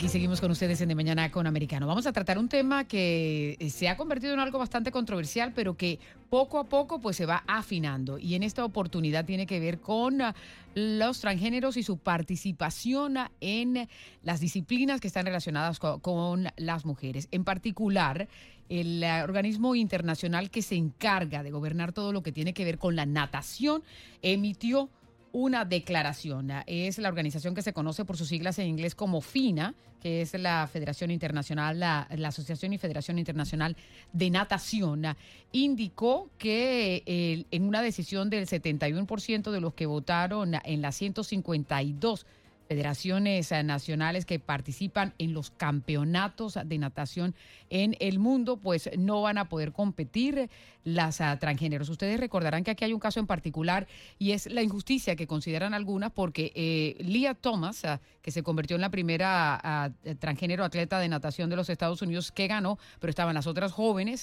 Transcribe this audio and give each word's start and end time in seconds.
Aquí 0.00 0.08
seguimos 0.08 0.40
con 0.40 0.50
ustedes 0.50 0.80
en 0.80 0.88
De 0.88 0.94
Mañana 0.94 1.30
con 1.30 1.46
Americano. 1.46 1.86
Vamos 1.86 2.06
a 2.06 2.12
tratar 2.14 2.38
un 2.38 2.48
tema 2.48 2.84
que 2.84 3.58
eh, 3.60 3.68
se 3.68 3.86
ha 3.86 3.98
convertido 3.98 4.32
en 4.32 4.40
algo 4.40 4.58
bastante 4.58 4.90
controversial, 4.90 5.52
pero 5.54 5.76
que 5.76 5.98
poco 6.30 6.58
a 6.58 6.64
poco 6.64 7.02
pues 7.02 7.16
se 7.16 7.26
va 7.26 7.44
afinando. 7.46 8.16
Y 8.16 8.34
en 8.34 8.42
esta 8.42 8.64
oportunidad 8.64 9.26
tiene 9.26 9.44
que 9.44 9.60
ver 9.60 9.78
con 9.78 10.22
ah, 10.22 10.34
los 10.74 11.20
transgéneros 11.20 11.76
y 11.76 11.82
su 11.82 11.98
participación 11.98 13.18
en 13.42 13.90
las 14.22 14.40
disciplinas 14.40 15.02
que 15.02 15.08
están 15.08 15.26
relacionadas 15.26 15.78
con, 15.78 16.00
con 16.00 16.48
las 16.56 16.86
mujeres. 16.86 17.28
En 17.30 17.44
particular, 17.44 18.26
el 18.70 19.04
ah, 19.04 19.22
organismo 19.22 19.74
internacional 19.74 20.48
que 20.48 20.62
se 20.62 20.76
encarga 20.76 21.42
de 21.42 21.50
gobernar 21.50 21.92
todo 21.92 22.14
lo 22.14 22.22
que 22.22 22.32
tiene 22.32 22.54
que 22.54 22.64
ver 22.64 22.78
con 22.78 22.96
la 22.96 23.04
natación 23.04 23.82
emitió 24.22 24.88
una 25.32 25.64
declaración. 25.64 26.50
Es 26.66 26.98
la 26.98 27.08
organización 27.08 27.54
que 27.54 27.62
se 27.62 27.72
conoce 27.72 28.04
por 28.04 28.16
sus 28.16 28.28
siglas 28.28 28.58
en 28.58 28.66
inglés 28.66 28.94
como 28.94 29.20
FINA, 29.20 29.74
que 30.00 30.22
es 30.22 30.34
la 30.34 30.66
Federación 30.66 31.10
Internacional, 31.10 31.78
la, 31.78 32.08
Asociación 32.26 32.72
y 32.72 32.78
Federación 32.78 33.18
Internacional 33.18 33.76
de 34.12 34.30
Natación, 34.30 35.04
indicó 35.52 36.30
que 36.38 37.02
eh, 37.06 37.44
en 37.50 37.64
una 37.64 37.82
decisión 37.82 38.30
del 38.30 38.46
71% 38.46 39.50
de 39.50 39.60
los 39.60 39.74
que 39.74 39.86
votaron 39.86 40.54
en 40.64 40.82
las 40.82 40.96
152 40.96 42.26
federaciones 42.70 43.50
eh, 43.50 43.64
nacionales 43.64 44.24
que 44.24 44.38
participan 44.38 45.12
en 45.18 45.34
los 45.34 45.50
campeonatos 45.50 46.56
de 46.64 46.78
natación 46.78 47.34
en 47.68 47.96
el 47.98 48.20
mundo, 48.20 48.58
pues 48.58 48.88
no 48.96 49.22
van 49.22 49.38
a 49.38 49.48
poder 49.48 49.72
competir 49.72 50.48
las 50.84 51.18
uh, 51.18 51.36
transgéneros. 51.40 51.88
Ustedes 51.88 52.20
recordarán 52.20 52.62
que 52.62 52.70
aquí 52.70 52.84
hay 52.84 52.92
un 52.92 53.00
caso 53.00 53.18
en 53.18 53.26
particular 53.26 53.88
y 54.20 54.30
es 54.30 54.46
la 54.46 54.62
injusticia 54.62 55.16
que 55.16 55.26
consideran 55.26 55.74
algunas 55.74 56.12
porque 56.12 56.52
eh, 56.54 56.96
Leah 57.02 57.34
Thomas, 57.34 57.82
uh, 57.82 57.98
que 58.22 58.30
se 58.30 58.44
convirtió 58.44 58.76
en 58.76 58.82
la 58.82 58.90
primera 58.90 59.90
uh, 60.06 60.14
transgénero 60.14 60.62
atleta 60.62 61.00
de 61.00 61.08
natación 61.08 61.50
de 61.50 61.56
los 61.56 61.70
Estados 61.70 62.02
Unidos 62.02 62.30
que 62.30 62.46
ganó, 62.46 62.78
pero 63.00 63.10
estaban 63.10 63.34
las 63.34 63.48
otras 63.48 63.72
jóvenes 63.72 64.22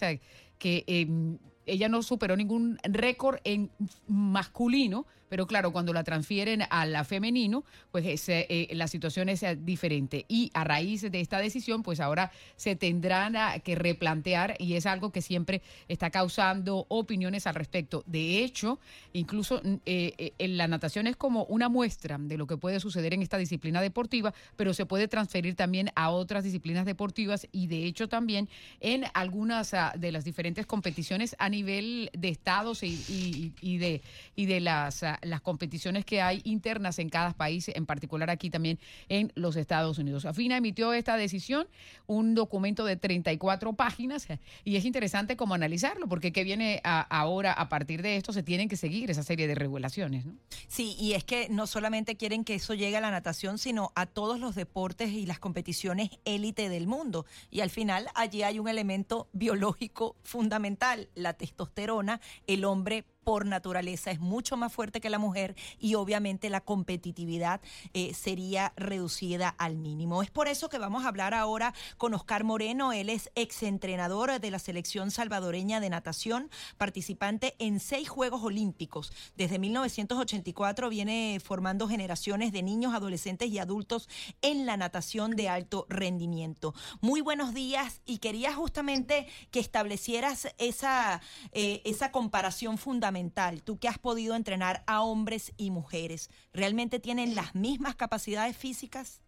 que 0.57 0.85
em, 0.87 1.37
ella 1.65 1.89
no 1.89 2.01
superó 2.01 2.37
ningún 2.37 2.79
récord 2.83 3.39
en 3.43 3.69
masculino, 4.07 5.05
pero 5.29 5.47
claro, 5.47 5.71
cuando 5.71 5.93
la 5.93 6.03
transfieren 6.03 6.63
a 6.69 6.85
la 6.85 7.03
femenino, 7.03 7.63
pues 7.91 8.05
es, 8.05 8.29
eh, 8.29 8.67
la 8.71 8.87
situación 8.87 9.29
es 9.29 9.43
diferente. 9.59 10.25
Y 10.27 10.51
a 10.53 10.63
raíz 10.63 11.01
de 11.01 11.19
esta 11.19 11.39
decisión, 11.39 11.83
pues 11.83 11.99
ahora 11.99 12.31
se 12.55 12.75
tendrán 12.75 13.35
que 13.61 13.75
replantear 13.75 14.55
y 14.59 14.73
es 14.73 14.85
algo 14.85 15.11
que 15.11 15.21
siempre 15.21 15.61
está 15.87 16.09
causando 16.09 16.85
opiniones 16.89 17.47
al 17.47 17.55
respecto. 17.55 18.03
De 18.05 18.43
hecho, 18.43 18.79
incluso 19.13 19.61
eh, 19.85 20.33
la 20.39 20.67
natación 20.67 21.07
es 21.07 21.15
como 21.15 21.43
una 21.45 21.69
muestra 21.69 22.17
de 22.19 22.37
lo 22.37 22.47
que 22.47 22.57
puede 22.57 22.79
suceder 22.79 23.13
en 23.13 23.21
esta 23.21 23.37
disciplina 23.37 23.81
deportiva, 23.81 24.33
pero 24.55 24.73
se 24.73 24.85
puede 24.85 25.07
transferir 25.07 25.55
también 25.55 25.91
a 25.95 26.09
otras 26.09 26.43
disciplinas 26.43 26.85
deportivas 26.85 27.47
y 27.51 27.67
de 27.67 27.85
hecho 27.85 28.07
también 28.07 28.49
en 28.79 29.05
algunas 29.13 29.73
uh, 29.73 29.97
de 29.97 30.11
las 30.11 30.23
diferentes 30.23 30.65
competiciones 30.65 31.35
a 31.39 31.49
nivel 31.49 32.09
de 32.13 32.29
estados 32.29 32.83
y, 32.83 33.53
de, 33.61 34.01
y 34.35 34.45
de 34.45 34.59
las, 34.59 35.03
las 35.21 35.41
competiciones 35.41 36.05
que 36.05 36.21
hay 36.21 36.41
internas 36.43 36.99
en 36.99 37.09
cada 37.09 37.33
país, 37.33 37.69
en 37.73 37.85
particular 37.85 38.29
aquí 38.29 38.49
también 38.49 38.79
en 39.09 39.31
los 39.35 39.55
Estados 39.55 39.97
Unidos. 39.97 40.25
Afina 40.25 40.57
emitió 40.57 40.93
esta 40.93 41.17
decisión, 41.17 41.67
un 42.05 42.35
documento 42.35 42.85
de 42.85 42.97
34 42.97 43.73
páginas, 43.73 44.27
y 44.63 44.75
es 44.75 44.85
interesante 44.85 45.35
como 45.35 45.53
analizarlo, 45.53 46.07
porque 46.07 46.31
qué 46.31 46.43
viene 46.43 46.81
a, 46.83 47.01
ahora 47.01 47.53
a 47.53 47.69
partir 47.69 48.01
de 48.01 48.17
esto, 48.17 48.33
se 48.33 48.43
tienen 48.43 48.69
que 48.69 48.77
seguir 48.77 49.09
esa 49.11 49.23
serie 49.23 49.47
de 49.47 49.55
regulaciones. 49.55 50.25
¿no? 50.25 50.33
Sí, 50.67 50.95
y 50.99 51.13
es 51.13 51.23
que 51.23 51.47
no 51.49 51.67
solamente 51.67 52.15
quieren 52.15 52.43
que 52.43 52.55
eso 52.55 52.73
llegue 52.73 52.97
a 52.97 53.01
la 53.01 53.11
natación, 53.11 53.57
sino 53.57 53.91
a 53.95 54.05
todos 54.05 54.39
los 54.39 54.55
deportes 54.55 55.11
y 55.11 55.25
las 55.25 55.39
competiciones 55.39 56.11
élite 56.25 56.69
del 56.69 56.87
mundo. 56.87 57.25
Y 57.49 57.61
al 57.61 57.69
final 57.69 58.07
allí 58.15 58.43
hay 58.43 58.59
un 58.59 58.67
elemento 58.67 59.29
biológico 59.33 60.15
fundamental, 60.23 61.09
la 61.15 61.33
testosterona, 61.33 62.21
el 62.47 62.65
hombre 62.65 63.05
por 63.27 63.45
naturaleza 63.45 64.09
es 64.09 64.21
mucho 64.21 64.55
más 64.55 64.71
fuerte 64.71 65.01
que 65.01 65.09
la 65.09 65.19
mujer 65.19 65.53
y 65.81 65.95
obviamente 65.95 66.49
la 66.49 66.61
competitividad 66.61 67.59
eh, 67.93 68.13
sería 68.13 68.71
reducida 68.77 69.49
al 69.49 69.75
mínimo. 69.75 70.23
Es 70.23 70.31
por 70.31 70.47
eso 70.47 70.69
que 70.69 70.77
vamos 70.77 71.03
a 71.03 71.09
hablar 71.09 71.33
ahora 71.33 71.73
con 71.97 72.13
Oscar 72.13 72.45
Moreno. 72.45 72.93
Él 72.93 73.09
es 73.09 73.29
exentrenador 73.35 74.39
de 74.39 74.49
la 74.49 74.59
selección 74.59 75.11
salvadoreña 75.11 75.81
de 75.81 75.89
natación, 75.89 76.49
participante 76.77 77.53
en 77.59 77.81
seis 77.81 78.07
Juegos 78.07 78.43
Olímpicos. 78.43 79.11
Desde 79.35 79.59
1984 79.59 80.87
viene 80.87 81.41
formando 81.43 81.89
generaciones 81.89 82.53
de 82.53 82.63
niños, 82.63 82.93
adolescentes 82.93 83.49
y 83.49 83.59
adultos 83.59 84.07
en 84.41 84.65
la 84.65 84.77
natación 84.77 85.35
de 85.35 85.49
alto 85.49 85.85
rendimiento. 85.89 86.73
Muy 87.01 87.19
buenos 87.19 87.53
días 87.53 87.99
y 88.05 88.19
quería 88.19 88.53
justamente 88.53 89.27
que 89.51 89.59
establecieras 89.59 90.47
esa, 90.59 91.19
eh, 91.51 91.81
esa 91.83 92.13
comparación 92.13 92.77
fundamental 92.77 93.16
tú 93.63 93.79
que 93.79 93.87
has 93.87 93.97
podido 93.97 94.35
entrenar 94.35 94.83
a 94.87 95.01
hombres 95.01 95.53
y 95.57 95.71
mujeres, 95.71 96.29
¿realmente 96.53 96.99
tienen 96.99 97.35
las 97.35 97.55
mismas 97.55 97.95
capacidades 97.95 98.55
físicas? 98.55 99.21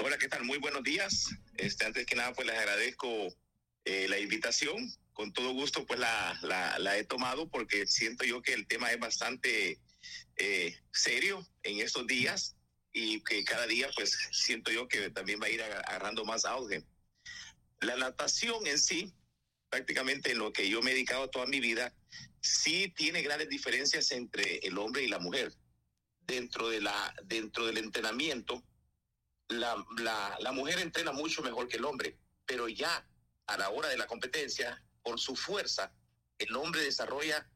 Hola, 0.00 0.18
¿qué 0.18 0.28
tal? 0.28 0.44
Muy 0.44 0.58
buenos 0.58 0.82
días. 0.82 1.28
Este, 1.56 1.84
antes 1.84 2.06
que 2.06 2.16
nada, 2.16 2.32
pues 2.32 2.46
les 2.46 2.58
agradezco 2.58 3.08
eh, 3.84 4.06
la 4.08 4.18
invitación. 4.18 4.76
Con 5.12 5.32
todo 5.32 5.52
gusto, 5.52 5.84
pues 5.86 6.00
la, 6.00 6.38
la, 6.42 6.78
la, 6.78 6.96
he 6.96 7.04
tomado 7.04 7.48
porque 7.48 7.86
siento 7.86 8.24
yo 8.24 8.40
que 8.40 8.54
el 8.54 8.66
tema 8.66 8.90
es 8.90 8.98
bastante 8.98 9.78
eh, 10.36 10.74
serio 10.92 11.46
en 11.62 11.80
estos 11.80 12.06
días 12.06 12.56
y 12.92 13.22
que 13.22 13.44
cada 13.44 13.66
día, 13.66 13.88
pues 13.94 14.16
siento 14.32 14.70
yo 14.70 14.88
que 14.88 15.10
también 15.10 15.40
va 15.40 15.46
a 15.46 15.50
ir 15.50 15.62
agarrando 15.62 16.24
más 16.24 16.44
auge. 16.44 16.82
La 17.80 17.96
natación 17.96 18.66
en 18.66 18.78
sí, 18.78 19.12
prácticamente 19.68 20.32
en 20.32 20.38
lo 20.38 20.52
que 20.52 20.68
yo 20.68 20.80
me 20.82 20.90
he 20.90 20.94
dedicado 20.94 21.28
toda 21.28 21.46
mi 21.46 21.60
vida, 21.60 21.94
sí 22.42 22.92
tiene 22.96 23.22
grandes 23.22 23.48
diferencias 23.48 24.10
entre 24.10 24.58
el 24.58 24.76
hombre 24.76 25.02
y 25.02 25.08
la 25.08 25.18
mujer. 25.18 25.54
Dentro, 26.20 26.68
de 26.68 26.80
la, 26.80 27.14
dentro 27.24 27.66
del 27.66 27.78
entrenamiento, 27.78 28.62
la, 29.48 29.84
la, 30.40 30.52
mujer 30.52 30.78
entrena 30.78 31.12
mucho 31.12 31.42
mejor 31.42 31.68
que 31.68 31.76
el 31.76 31.84
hombre, 31.84 32.16
pero 32.46 32.68
ya 32.68 33.06
a 33.46 33.58
la 33.58 33.70
hora 33.70 33.88
de 33.88 33.96
la 33.96 34.06
competencia, 34.06 34.82
por 35.02 35.18
su 35.18 35.34
fuerza, 35.34 35.92
el 36.38 36.54
hombre 36.56 36.82
desarrolla 36.82 37.50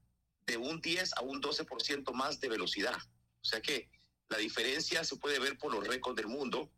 de 0.47 0.57
un 0.57 0.81
10 0.81 1.15
a 1.15 1.23
un 1.23 1.41
12% 1.41 2.13
más 2.13 2.41
de 2.41 2.49
velocidad. 2.49 2.97
O 3.41 3.45
sea 3.45 3.61
que 3.61 3.89
la 4.29 4.39
diferencia 4.39 5.05
se 5.05 5.17
puede 5.17 5.39
ver 5.39 5.57
por 5.59 5.73
los 5.73 5.87
récords 5.87 6.17
del 6.17 6.27
mundo 6.27 6.71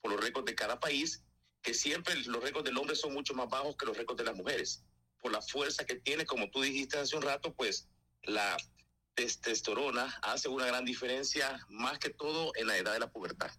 por 0.00 0.12
los 0.12 0.20
récords 0.20 0.46
de 0.46 0.54
cada 0.54 0.78
país, 0.78 1.24
que 1.62 1.74
siempre 1.74 2.14
los 2.14 2.42
récords 2.42 2.64
del 2.64 2.78
hombre 2.78 2.94
son 2.94 3.12
mucho 3.12 3.34
más 3.34 3.48
bajos 3.48 3.76
que 3.76 3.86
los 3.86 3.96
récords 3.96 4.18
de 4.18 4.24
las 4.24 4.36
mujeres 4.36 4.84
por 5.20 5.32
la 5.32 5.42
fuerza 5.42 5.84
que 5.84 5.96
tiene, 5.96 6.24
como 6.26 6.50
tú 6.50 6.62
dijiste 6.62 6.98
hace 6.98 7.16
un 7.16 7.22
rato, 7.22 7.52
pues 7.54 7.88
la 8.22 8.56
testosterona 9.14 10.04
hace 10.22 10.48
una 10.48 10.66
gran 10.66 10.84
diferencia, 10.84 11.58
más 11.68 11.98
que 11.98 12.10
todo 12.10 12.52
en 12.54 12.68
la 12.68 12.76
edad 12.76 12.92
de 12.92 13.00
la 13.00 13.10
pubertad. 13.10 13.50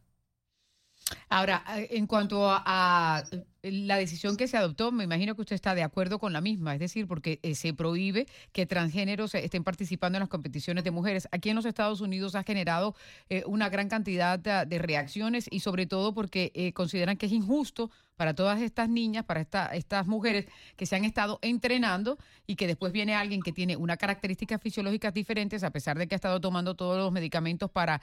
Ahora, 1.30 1.64
eh, 1.76 1.90
en 1.92 2.08
cuanto 2.08 2.50
a, 2.50 2.64
a, 2.66 3.24
la 3.64 3.98
decisión 3.98 4.38
que 4.38 4.48
se 4.48 4.58
adoptó, 4.58 4.92
me 4.92 5.04
imagino 5.04 5.36
que 5.36 5.42
usted 5.42 5.56
está 5.56 5.76
de 5.76 5.84
acuerdo 5.84 6.20
con 6.20 6.34
la 6.34 6.42
misma, 6.42 6.74
es 6.74 6.80
decir, 6.80 7.08
porque 7.08 7.40
eh, 7.44 7.56
se 7.56 7.74
prohíbe 7.74 8.26
que 8.52 8.66
transgéneros 8.66 9.36
estén 9.36 9.64
participando 9.64 10.18
en 10.18 10.22
las 10.22 10.30
competiciones 10.30 10.84
de 10.84 10.92
mujeres. 10.92 11.28
Aquí 11.32 11.50
en 11.50 11.56
los 11.56 11.66
Estados 11.66 12.02
Unidos 12.02 12.36
ha 12.36 12.44
generado 12.44 12.96
eh, 13.30 13.44
una 13.46 13.70
gran 13.70 13.90
cantidad 13.90 14.40
de, 14.40 14.66
de, 14.66 14.80
reacciones 14.80 15.48
y 15.52 15.60
sobre 15.60 15.86
todo 15.86 16.14
porque 16.14 16.52
eh, 16.56 16.74
consideran 16.74 17.18
que 17.18 17.26
es 17.26 17.32
injusto 17.32 17.92
para 18.16 18.34
todas 18.34 18.62
estas 18.62 18.90
niñas, 18.90 19.26
para 19.26 19.42
esta, 19.42 19.68
estas 19.68 20.08
mujeres 20.08 20.48
que 20.76 20.86
se 20.86 20.96
han 20.96 21.06
estado 21.06 21.40
entrenando 21.42 22.18
y 22.48 22.56
que 22.56 22.68
después 22.68 22.92
viene 22.92 23.16
alguien 23.16 23.42
que 23.42 23.52
tiene 23.52 23.76
unas 23.76 23.98
características 23.98 24.62
fisiológicas 24.62 25.14
diferentes, 25.14 25.64
a 25.64 25.72
pesar 25.72 25.98
de 25.98 26.08
que 26.08 26.16
ha 26.16 26.18
estado 26.18 26.40
tomando 26.42 26.76
todos 26.76 26.98
los 26.98 27.12
medicamentos 27.12 27.70
para 27.72 28.02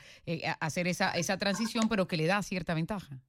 hacer 0.61 0.89
esa, 0.89 1.11
esa 1.13 1.37
transición, 1.37 1.89
pero 1.89 2.07
que 2.07 2.17
le 2.17 2.27
da 2.27 2.43
cierta 2.43 2.73
ventaja. 2.75 3.21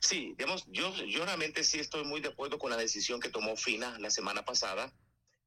Sí, 0.00 0.34
digamos, 0.38 0.64
yo, 0.68 0.94
yo 1.04 1.24
realmente 1.24 1.64
sí 1.64 1.78
estoy 1.78 2.04
muy 2.04 2.20
de 2.20 2.28
acuerdo 2.28 2.58
con 2.58 2.70
la 2.70 2.76
decisión 2.76 3.20
que 3.20 3.30
tomó 3.30 3.56
FINA 3.56 3.98
la 3.98 4.10
semana 4.10 4.44
pasada, 4.44 4.92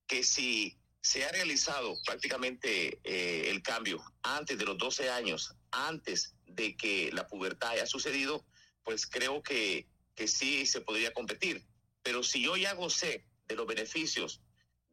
que 0.08 0.24
si 0.24 0.78
se 1.02 1.26
ha 1.26 1.32
realizado 1.32 1.98
prácticamente 2.06 3.00
eh, 3.04 3.50
el 3.50 3.62
cambio 3.64 4.04
antes 4.22 4.58
de 4.58 4.66
los 4.66 4.78
12 4.78 5.10
años, 5.10 5.56
antes 5.72 6.36
de 6.46 6.76
que 6.76 7.12
la 7.12 7.28
pubertad 7.28 7.72
haya 7.72 7.86
sucedido, 7.86 8.46
pues 8.84 9.08
creo 9.08 9.42
que, 9.42 9.88
que 10.16 10.28
sí 10.28 10.66
se 10.66 10.82
podría 10.82 11.14
competir. 11.14 11.66
Pero 12.04 12.24
si 12.24 12.44
yo 12.44 12.58
ya 12.58 12.74
gocé 12.74 13.26
de 13.48 13.56
los 13.56 13.66
beneficios 13.66 14.42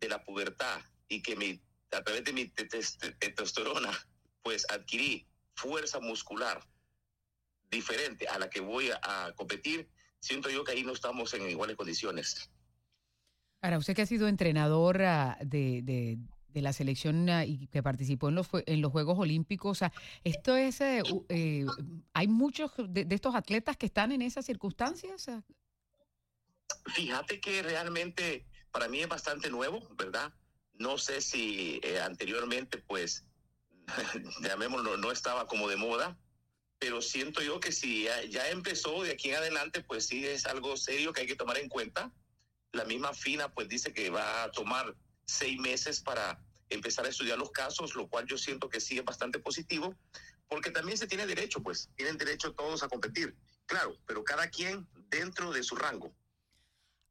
de 0.00 0.08
la 0.08 0.24
pubertad 0.24 0.80
y 1.08 1.22
que 1.22 1.60
a 1.90 2.02
través 2.02 2.24
de 2.24 2.32
mi 2.32 2.48
testosterona, 2.48 3.90
pues 4.42 4.66
adquirí 4.70 5.26
fuerza 5.54 6.00
muscular 6.00 6.66
diferente 7.70 8.28
a 8.28 8.38
la 8.38 8.48
que 8.48 8.60
voy 8.60 8.90
a, 8.90 9.32
competir, 9.36 9.88
siento 10.20 10.50
yo 10.50 10.64
que 10.64 10.72
ahí 10.72 10.82
no 10.82 10.92
estamos 10.92 11.32
en 11.34 11.48
iguales 11.48 11.76
condiciones. 11.76 12.50
Ahora, 13.60 13.78
usted 13.78 13.94
que 13.94 14.02
ha 14.02 14.06
sido 14.06 14.28
entrenador 14.28 15.02
ah, 15.02 15.36
de, 15.40 15.82
de, 15.82 16.18
la 16.62 16.72
selección 16.72 17.28
ah, 17.30 17.44
y 17.44 17.68
que 17.68 17.84
participó 17.84 18.30
en 18.30 18.34
los, 18.34 18.48
en 18.66 18.80
los 18.80 18.90
Juegos 18.90 19.16
Olímpicos, 19.16 19.80
esto 20.24 20.56
es, 20.56 20.80
eh, 20.80 21.02
eh, 21.28 21.64
¿hay 22.12 22.26
muchos 22.26 22.72
de, 22.88 23.06
estos 23.10 23.36
atletas 23.36 23.76
que 23.76 23.86
están 23.86 24.10
en 24.10 24.22
esas 24.22 24.44
circunstancias? 24.44 25.30
Fíjate 26.86 27.40
que 27.40 27.62
realmente 27.62 28.44
para 28.72 28.88
mí 28.88 29.00
es 29.00 29.08
bastante 29.08 29.50
nuevo, 29.50 29.86
¿verdad? 29.96 30.32
No 30.74 30.98
sé 30.98 31.20
si 31.20 31.80
eh, 31.84 32.00
anteriormente, 32.00 32.78
pues, 32.78 33.24
llamémoslo, 34.42 34.96
no 34.96 35.12
estaba 35.12 35.46
como 35.46 35.68
de 35.68 35.76
moda, 35.76 36.18
pero 36.78 37.02
siento 37.02 37.42
yo 37.42 37.60
que 37.60 37.72
si 37.72 38.04
ya, 38.30 38.48
empezó 38.50 39.02
de 39.02 39.12
aquí 39.12 39.30
en 39.30 39.36
adelante, 39.36 39.82
pues 39.82 40.06
sí 40.06 40.24
es 40.26 40.46
algo 40.46 40.76
serio 40.76 41.12
que 41.12 41.22
hay 41.22 41.26
que 41.26 41.36
tomar 41.36 41.58
en 41.58 41.68
cuenta. 41.68 42.12
La 42.72 42.84
misma 42.84 43.12
FINA 43.14 43.48
pues 43.52 43.68
dice 43.68 43.92
que 43.92 44.10
va 44.10 44.44
a 44.44 44.50
tomar 44.50 44.94
seis 45.24 45.58
meses 45.58 46.00
para 46.00 46.40
empezar 46.68 47.06
a 47.06 47.08
estudiar 47.08 47.38
los 47.38 47.50
casos, 47.50 47.94
lo 47.94 48.08
cual 48.08 48.26
yo 48.26 48.38
siento 48.38 48.68
que 48.68 48.80
sí 48.80 48.98
es 48.98 49.04
bastante 49.04 49.38
positivo, 49.38 49.94
porque 50.48 50.70
también 50.70 50.98
se 50.98 51.06
tiene 51.06 51.26
derecho, 51.26 51.62
pues, 51.62 51.90
tienen 51.96 52.16
derecho 52.16 52.52
todos 52.52 52.82
a 52.82 52.88
competir, 52.88 53.34
claro, 53.66 53.98
pero 54.06 54.22
cada 54.22 54.48
quien 54.48 54.86
dentro 55.08 55.50
de 55.52 55.62
su 55.62 55.76
rango. 55.76 56.14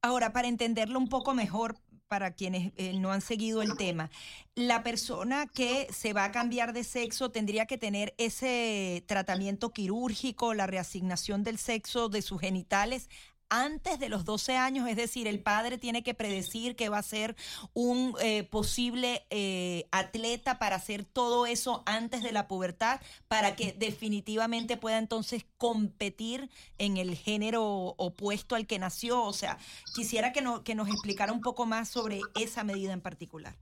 Ahora, 0.02 0.32
para 0.32 0.48
entenderlo 0.48 1.00
un 1.00 1.10
poco 1.10 1.34
mejor, 1.34 1.76
para 2.08 2.32
quienes 2.32 2.72
eh, 2.78 2.94
no 3.00 3.12
han 3.12 3.22
seguido 3.22 3.62
el 3.62 3.76
tema, 3.78 4.10
la 4.56 4.84
persona 4.84 5.48
que 5.48 5.88
se 5.92 6.14
va 6.14 6.26
a 6.26 6.32
cambiar 6.32 6.74
de 6.74 6.84
sexo 6.84 7.32
tendría 7.32 7.66
que 7.66 7.78
tener 7.78 8.14
ese 8.18 9.04
tratamiento 9.08 9.72
quirúrgico, 9.72 10.54
la 10.54 10.68
reasignación 10.68 11.44
del 11.44 11.58
sexo 11.58 12.10
de 12.10 12.22
sus 12.22 12.40
genitales 12.40 13.10
antes 13.50 14.00
de 14.00 14.10
los 14.10 14.26
12 14.26 14.58
años, 14.58 14.88
es 14.88 14.96
decir, 14.96 15.28
el 15.28 15.40
padre 15.40 15.78
tiene 15.78 16.04
que 16.04 16.14
predecir 16.14 16.76
que 16.76 16.90
va 16.90 16.98
a 16.98 17.04
ser 17.04 17.36
un 17.74 18.16
eh, 18.20 18.44
posible 18.44 19.26
eh, 19.30 19.88
atleta 19.92 20.60
para 20.60 20.76
hacer 20.76 21.06
todo 21.06 21.46
eso 21.46 21.84
antes 21.86 22.24
de 22.24 22.32
la 22.32 22.48
pubertad, 22.48 23.02
para 23.28 23.56
que 23.56 23.74
definitivamente 23.74 24.78
pueda 24.78 24.98
entonces 24.98 25.46
competir 25.58 26.50
en 26.78 26.98
el 26.98 27.16
género 27.16 27.64
opuesto 27.98 28.56
al 28.56 28.68
que 28.68 28.80
nació. 28.80 29.24
O 29.24 29.34
sea, 29.34 29.58
quisiera 29.96 30.34
que, 30.34 30.42
no, 30.42 30.64
que 30.64 30.76
nos 30.76 30.90
explicara 30.90 31.32
un 31.32 31.42
poco 31.42 31.66
más 31.66 31.90
sobre 31.90 32.22
esa 32.36 32.64
medida 32.64 32.94
en 32.94 33.02
particular. 33.02 33.58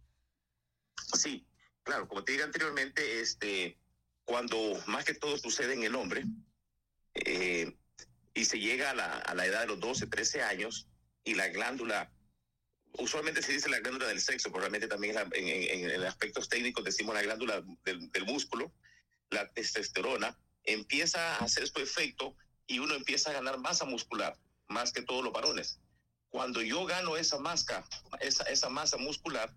Sí, 1.13 1.45
claro, 1.83 2.07
como 2.07 2.23
te 2.23 2.33
dije 2.33 2.43
anteriormente, 2.43 3.21
este, 3.21 3.77
cuando 4.23 4.57
más 4.87 5.05
que 5.05 5.13
todo 5.13 5.37
sucede 5.37 5.73
en 5.73 5.83
el 5.83 5.95
hombre, 5.95 6.25
eh, 7.13 7.77
y 8.35 8.45
se 8.45 8.59
llega 8.59 8.91
a 8.91 8.93
la, 8.93 9.17
a 9.17 9.33
la 9.33 9.45
edad 9.45 9.61
de 9.61 9.67
los 9.67 9.79
12, 9.79 10.07
13 10.07 10.43
años 10.43 10.87
y 11.23 11.33
la 11.33 11.47
glándula, 11.47 12.11
usualmente 12.99 13.41
se 13.41 13.53
dice 13.53 13.69
la 13.69 13.79
glándula 13.79 14.07
del 14.07 14.21
sexo, 14.21 14.49
pero 14.49 14.59
realmente 14.59 14.87
también 14.87 15.15
en, 15.33 15.89
en, 15.89 16.03
aspectos 16.03 16.49
técnicos 16.49 16.83
decimos 16.83 17.15
la 17.15 17.23
glándula 17.23 17.63
del, 17.85 18.11
del, 18.11 18.25
músculo, 18.25 18.71
la 19.29 19.49
testosterona, 19.53 20.37
empieza 20.65 21.37
a 21.37 21.45
hacer 21.45 21.67
su 21.67 21.79
efecto 21.79 22.35
y 22.67 22.79
uno 22.79 22.93
empieza 22.93 23.29
a 23.29 23.33
ganar 23.33 23.57
masa 23.57 23.85
muscular, 23.85 24.37
más 24.67 24.91
que 24.91 25.01
todos 25.01 25.23
los 25.23 25.33
varones. 25.33 25.79
Cuando 26.29 26.61
yo 26.61 26.85
gano 26.85 27.15
esa 27.15 27.39
masa, 27.39 27.87
esa, 28.19 28.43
esa 28.43 28.67
masa 28.67 28.97
muscular, 28.97 29.49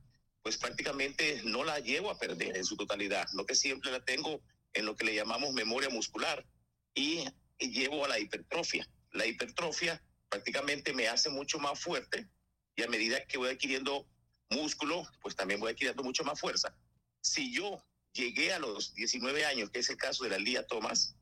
pues 0.42 0.56
prácticamente 0.56 1.42
no 1.44 1.64
la 1.64 1.80
llevo 1.80 2.10
a 2.10 2.18
perder 2.18 2.56
en 2.56 2.64
su 2.64 2.76
totalidad, 2.76 3.26
lo 3.32 3.44
que 3.44 3.56
siempre 3.56 3.90
la 3.90 4.04
tengo 4.04 4.40
en 4.72 4.86
lo 4.86 4.94
que 4.94 5.04
le 5.04 5.16
llamamos 5.16 5.52
memoria 5.52 5.88
muscular 5.88 6.46
y 6.94 7.24
llevo 7.58 8.04
a 8.04 8.08
la 8.08 8.18
hipertrofia. 8.18 8.88
La 9.12 9.26
hipertrofia 9.26 10.02
prácticamente 10.28 10.92
me 10.92 11.08
hace 11.08 11.30
mucho 11.30 11.58
más 11.58 11.80
fuerte 11.80 12.28
y 12.76 12.82
a 12.82 12.88
medida 12.88 13.24
que 13.26 13.38
voy 13.38 13.50
adquiriendo 13.50 14.06
músculo, 14.50 15.06
pues 15.20 15.34
también 15.34 15.60
voy 15.60 15.72
adquiriendo 15.72 16.02
mucho 16.02 16.24
más 16.24 16.40
fuerza. 16.40 16.74
Si 17.20 17.52
yo 17.52 17.84
llegué 18.12 18.52
a 18.52 18.58
los 18.58 18.94
19 18.94 19.44
años, 19.44 19.70
que 19.70 19.80
es 19.80 19.90
el 19.90 19.96
caso 19.96 20.24
de 20.24 20.30
la 20.30 20.38
Lía 20.38 20.66
Thomas, 20.66 21.16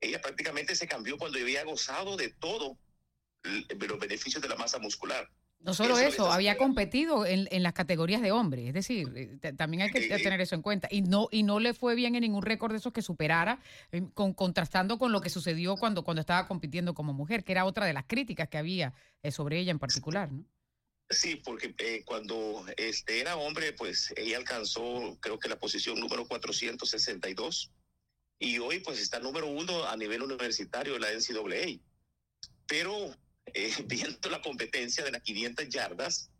ella 0.00 0.20
prácticamente 0.20 0.74
se 0.74 0.88
cambió 0.88 1.16
cuando 1.16 1.38
había 1.38 1.64
gozado 1.64 2.16
de 2.16 2.30
todo 2.30 2.78
los 3.42 3.98
beneficios 3.98 4.42
de 4.42 4.48
la 4.48 4.56
masa 4.56 4.78
muscular. 4.78 5.30
No 5.64 5.74
solo 5.74 5.96
eso, 5.98 6.30
había 6.30 6.56
competido 6.56 7.24
en, 7.24 7.46
en, 7.52 7.62
las 7.62 7.72
categorías 7.72 8.20
de 8.20 8.32
hombres, 8.32 8.66
es 8.66 8.74
decir, 8.74 9.08
eh, 9.14 9.52
también 9.56 9.82
hay 9.82 9.90
que 9.90 10.00
tener 10.18 10.40
eso 10.40 10.56
en 10.56 10.62
cuenta. 10.62 10.88
Y 10.90 11.02
no 11.02 11.28
y 11.30 11.44
no 11.44 11.60
le 11.60 11.72
fue 11.72 11.94
bien 11.94 12.16
en 12.16 12.22
ningún 12.22 12.42
récord 12.42 12.72
de 12.72 12.78
esos 12.78 12.92
que 12.92 13.00
superara, 13.00 13.60
eh, 13.92 14.02
con, 14.14 14.34
contrastando 14.34 14.98
con 14.98 15.12
lo 15.12 15.20
que 15.20 15.30
sucedió 15.30 15.76
cuando, 15.76 16.02
cuando 16.02 16.20
estaba 16.20 16.48
compitiendo 16.48 16.94
como 16.94 17.12
mujer, 17.12 17.44
que 17.44 17.52
era 17.52 17.64
otra 17.64 17.86
de 17.86 17.92
las 17.92 18.04
críticas 18.06 18.48
que 18.48 18.58
había 18.58 18.92
eh, 19.22 19.30
sobre 19.30 19.58
ella 19.60 19.70
en 19.70 19.78
particular, 19.78 20.32
¿no? 20.32 20.44
Sí, 21.10 21.36
porque 21.36 22.02
cuando 22.04 22.64
este 22.76 23.20
era 23.20 23.36
hombre, 23.36 23.72
pues 23.74 24.12
ella 24.16 24.38
alcanzó, 24.38 25.16
creo 25.20 25.38
que 25.38 25.48
la 25.48 25.58
posición 25.58 26.00
número 26.00 26.26
462, 26.26 27.70
y 28.38 28.58
hoy 28.58 28.80
pues 28.80 28.98
está 29.00 29.20
número 29.20 29.46
uno 29.46 29.84
a 29.84 29.96
nivel 29.96 30.22
universitario 30.22 30.94
de 30.94 31.00
la 31.00 31.12
NCAA. 31.12 31.78
Pero 32.66 33.14
eh, 33.46 33.72
viendo 33.86 34.30
la 34.30 34.40
competencia 34.40 35.04
de 35.04 35.12
las 35.12 35.22
500 35.22 35.68
yardas, 35.68 36.30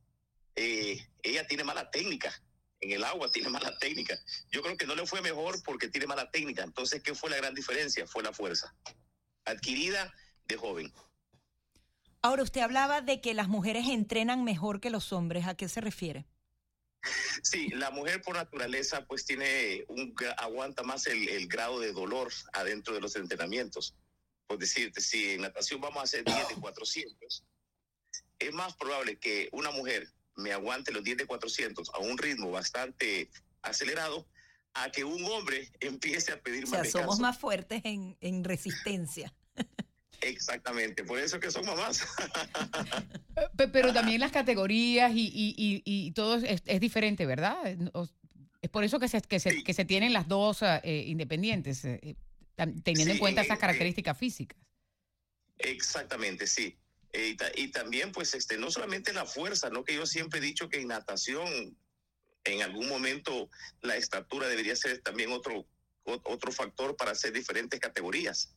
eh, 0.57 1.07
ella 1.23 1.47
tiene 1.47 1.65
mala 1.65 1.91
técnica. 1.91 2.33
En 2.81 2.91
el 2.91 3.05
agua 3.05 3.31
tiene 3.31 3.49
mala 3.49 3.79
técnica. 3.79 4.19
Yo 4.51 4.61
creo 4.61 4.77
que 4.77 4.87
no 4.87 4.97
le 4.97 5.07
fue 5.07 5.23
mejor 5.23 5.63
porque 5.63 5.89
tiene 5.89 6.07
mala 6.07 6.31
técnica. 6.31 6.65
Entonces, 6.65 7.01
¿qué 7.01 7.15
fue 7.15 7.31
la 7.31 7.37
gran 7.37 7.55
diferencia? 7.55 8.07
Fue 8.07 8.25
la 8.25 8.33
fuerza 8.33 8.75
adquirida 9.45 10.13
de 10.47 10.57
joven. 10.57 10.93
Ahora, 12.23 12.43
usted 12.43 12.61
hablaba 12.61 13.01
de 13.01 13.21
que 13.21 13.35
las 13.35 13.49
mujeres 13.49 13.87
entrenan 13.89 14.45
mejor 14.45 14.81
que 14.81 14.91
los 14.91 15.13
hombres. 15.13 15.47
¿A 15.47 15.57
qué 15.57 15.69
se 15.69 15.81
refiere? 15.81 16.27
Sí, 17.43 17.69
la 17.71 17.91
mujer 17.91 18.23
por 18.23 18.37
naturaleza 18.37 19.05
pues 19.07 19.25
tiene 19.25 19.85
un 19.89 20.15
aguanta 20.37 20.83
más 20.85 21.07
el, 21.09 21.29
el 21.29 21.49
grado 21.49 21.81
de 21.81 21.93
dolor 21.93 22.33
adentro 22.53 22.95
de 22.95 23.01
los 23.01 23.17
entrenamientos 23.17 23.97
por 24.53 24.59
decirte, 24.59 25.01
si 25.01 25.31
en 25.31 25.41
natación 25.41 25.81
vamos 25.81 26.01
a 26.01 26.03
hacer 26.03 26.25
10 26.25 26.49
de 26.49 26.55
400, 26.57 27.43
es 28.39 28.53
más 28.53 28.77
probable 28.77 29.17
que 29.17 29.49
una 29.53 29.71
mujer 29.71 30.07
me 30.37 30.53
aguante 30.53 30.93
los 30.93 31.03
10 31.03 31.17
de 31.17 31.27
400 31.27 31.89
a 31.95 31.99
un 32.01 32.19
ritmo 32.19 32.51
bastante 32.51 33.31
acelerado 33.63 34.29
a 34.75 34.91
que 34.91 35.05
un 35.05 35.25
hombre 35.25 35.73
empiece 35.81 36.33
a 36.33 36.41
pedir 36.43 36.65
o 36.65 36.67
sea, 36.67 36.85
somos 36.85 37.19
más 37.19 37.39
fuertes 37.39 37.81
en, 37.85 38.19
en 38.21 38.45
resistencia. 38.45 39.33
Exactamente, 40.21 41.03
por 41.03 41.19
eso 41.19 41.41
que 41.41 41.51
son 41.51 41.65
mamás. 41.65 42.07
Pero 43.73 43.95
también 43.95 44.21
las 44.21 44.33
categorías 44.33 45.13
y, 45.15 45.31
y, 45.35 45.83
y, 45.83 46.11
todo 46.13 46.37
es, 46.37 46.63
es, 46.67 46.81
diferente, 46.81 47.25
¿verdad? 47.25 47.57
Es 48.61 48.71
por 48.71 48.85
eso 48.85 49.01
que 49.01 49.09
se, 49.09 49.23
que 49.23 49.41
se, 49.41 49.65
que 49.65 49.73
se 49.73 49.87
tienen 49.87 50.13
las 50.13 50.29
dos 50.29 50.61
eh, 50.63 51.05
independientes. 51.07 51.87
Eh, 52.57 52.67
teniendo 52.83 53.13
en 53.13 53.19
cuenta 53.19 53.43
esas 53.43 53.59
características 53.59 54.19
físicas. 54.19 54.59
Exactamente, 55.59 56.47
sí. 56.47 56.77
Eh, 57.13 57.37
y, 57.57 57.69
también, 57.69 58.11
pues, 58.13 58.35
este, 58.35 58.57
no 58.57 58.71
solamente 58.71 59.13
la 59.13 59.27
fuerza, 59.27 59.69
¿no? 59.71 59.85
Que 59.85 59.95
yo 59.95 60.07
siempre 60.07 60.41
he 60.41 60.43
dicho 60.43 60.69
que 60.69 60.81
en 60.81 60.89
natación, 60.89 61.77
en 62.45 62.63
algún 62.63 62.89
momento, 62.89 63.51
la 63.83 63.97
estatura 63.97 64.49
debería 64.49 64.75
ser 64.77 65.01
también 65.03 65.31
otro, 65.31 65.67
otro 66.05 66.53
factor 66.53 66.97
para 66.97 67.13
hacer 67.13 67.33
diferentes 67.33 67.79
categorías. 67.79 68.55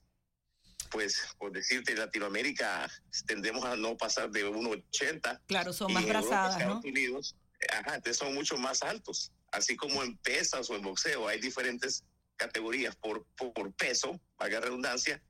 Pues, 0.89 1.19
por 1.37 1.51
decirte, 1.51 1.91
en 1.91 1.99
Latinoamérica 1.99 2.89
tendemos 3.25 3.65
a 3.65 3.75
no 3.75 3.97
pasar 3.97 4.31
de 4.31 4.45
1,80. 4.45 5.41
Claro, 5.47 5.73
son 5.73 5.91
más 5.91 6.05
brazadas, 6.05 6.65
¿no? 6.65 6.79
Unidos, 6.79 7.35
ajá, 7.71 8.01
son 8.13 8.33
mucho 8.33 8.57
más 8.57 8.83
altos. 8.83 9.31
Así 9.51 9.75
como 9.75 10.03
en 10.03 10.17
pesas 10.17 10.69
o 10.69 10.75
en 10.75 10.81
boxeo, 10.81 11.27
hay 11.27 11.39
diferentes 11.39 12.03
categorías 12.47 12.95
por, 12.95 13.25
por 13.35 13.73
peso, 13.73 14.19
valga 14.37 14.59
redundancia. 14.59 15.21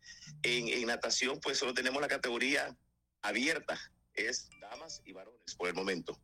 En, 0.43 0.67
en 0.67 0.87
natación, 0.87 1.39
pues 1.39 1.57
solo 1.57 1.73
tenemos 1.73 2.01
la 2.01 2.07
categoría 2.07 2.75
abierta, 3.21 3.79
es 4.13 4.49
damas 4.59 5.01
y 5.05 5.13
varones 5.13 5.55
por 5.55 5.67
el 5.67 5.75
momento. 5.75 6.19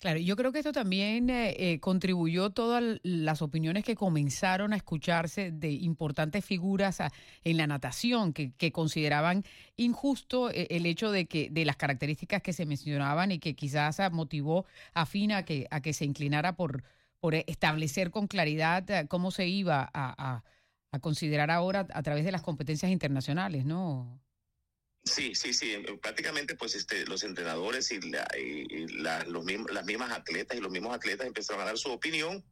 Claro, 0.00 0.20
yo 0.20 0.36
creo 0.36 0.52
que 0.52 0.58
esto 0.58 0.70
también 0.70 1.28
eh, 1.28 1.56
eh, 1.58 1.80
contribuyó 1.80 2.50
todas 2.50 3.00
las 3.02 3.42
opiniones 3.42 3.84
que 3.84 3.96
comenzaron 3.96 4.72
a 4.72 4.76
escucharse 4.76 5.50
de 5.50 5.72
importantes 5.72 6.44
figuras 6.44 6.98
en 7.42 7.56
la 7.56 7.66
natación 7.66 8.32
que, 8.32 8.72
consideraban 8.72 9.42
injusto 9.76 10.50
eh, 10.50 10.68
el 10.70 10.86
hecho 10.86 11.10
de 11.10 11.26
que 11.26 11.48
de 11.50 11.64
las 11.64 11.76
características 11.76 12.42
que 12.42 12.52
se 12.52 12.64
mencionaban 12.64 13.32
y 13.32 13.40
que 13.40 13.56
quizás 13.56 14.00
motivó 14.12 14.66
a 14.94 15.04
Fina 15.04 15.38
a 15.38 15.44
que, 15.44 15.66
a 15.68 15.80
que 15.80 15.92
se 15.92 16.04
inclinara 16.04 16.54
por, 16.54 16.84
por 17.20 17.34
establecer 17.34 18.10
con 18.10 18.26
claridad 18.26 19.06
cómo 19.08 19.30
se 19.30 19.46
iba 19.46 19.88
a, 19.92 20.42
a 20.90 20.98
considerar 21.00 21.50
ahora 21.50 21.86
a 21.92 22.02
través 22.02 22.24
de 22.24 22.32
las 22.32 22.42
competencias 22.42 22.90
internacionales, 22.90 23.64
¿no? 23.64 24.20
Sí, 25.04 25.34
sí, 25.34 25.54
sí. 25.54 25.76
Prácticamente, 26.02 26.54
pues, 26.54 26.74
este, 26.74 27.06
los 27.06 27.22
entrenadores 27.22 27.90
y, 27.90 28.00
los 28.00 29.44
las 29.70 29.84
mismas 29.86 30.12
atletas 30.12 30.56
y 30.56 30.60
los 30.60 30.70
mismos 30.70 30.94
atletas 30.94 31.26
empezaron 31.26 31.62
a 31.62 31.66
dar 31.66 31.78
su 31.78 31.90
opinión. 31.90 32.44